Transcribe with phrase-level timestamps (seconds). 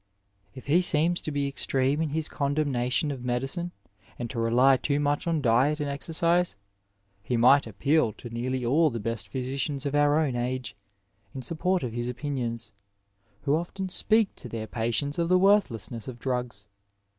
[0.55, 3.71] If he seems to be extreme in his con demnation of medicine
[4.17, 6.55] and to rely too much on diet and exercise,
[7.21, 10.75] he might appeal to nearly all the best physicians of our own age
[11.35, 12.73] in support of his opinions,
[13.43, 16.65] who often speak to their patients of the worthlessness of drugs.